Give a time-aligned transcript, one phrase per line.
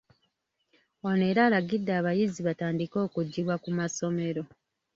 [1.09, 4.41] Ono era alagidde abayizi batandike okuggyibwa ku masomero